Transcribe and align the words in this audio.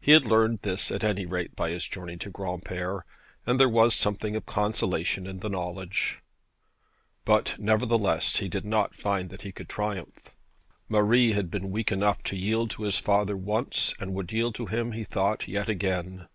He 0.00 0.12
had 0.12 0.26
learned 0.26 0.60
this 0.62 0.92
at 0.92 1.02
any 1.02 1.26
rate 1.26 1.56
by 1.56 1.70
his 1.70 1.88
journey 1.88 2.16
to 2.18 2.30
Granpere, 2.30 3.00
and 3.44 3.58
there 3.58 3.68
was 3.68 3.96
something 3.96 4.36
of 4.36 4.46
consolation 4.46 5.26
in 5.26 5.38
the 5.38 5.48
knowledge. 5.48 6.22
But, 7.24 7.56
nevertheless, 7.58 8.36
he 8.36 8.48
did 8.48 8.64
not 8.64 8.94
find 8.94 9.28
that 9.30 9.42
he 9.42 9.50
could 9.50 9.68
triumph. 9.68 10.32
Marie 10.88 11.32
had 11.32 11.50
been 11.50 11.72
weak 11.72 11.90
enough 11.90 12.22
to 12.28 12.36
yield 12.36 12.70
to 12.70 12.84
his 12.84 12.98
father 12.98 13.36
once, 13.36 13.92
and 13.98 14.14
would 14.14 14.30
yield 14.30 14.54
to 14.54 14.66
him, 14.66 14.92
he 14.92 15.02
thought, 15.02 15.48
yet 15.48 15.68
again. 15.68 16.28